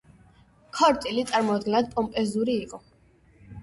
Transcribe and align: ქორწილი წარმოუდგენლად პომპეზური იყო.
ქორწილი 0.77 1.27
წარმოუდგენლად 1.33 1.95
პომპეზური 1.95 2.61
იყო. 2.67 2.85